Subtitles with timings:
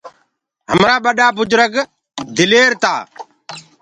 [0.71, 1.73] همرآ ڀڏآ بُجرگ
[2.35, 2.93] بهآدر تآ۔